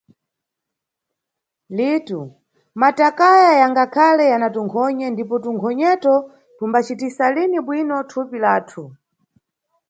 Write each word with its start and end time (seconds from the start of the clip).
Litu: 1.77 2.21
matakaya 2.81 3.47
yangakhale 3.61 4.23
yana 4.33 4.47
tunkhonye 4.55 5.05
ndipo 5.11 5.35
tunkhonyeto 5.43 6.13
tumbacitisa 6.57 7.25
lini 7.35 7.59
bwino 7.65 7.95
thupi 8.09 8.37
lathu. 8.45 8.83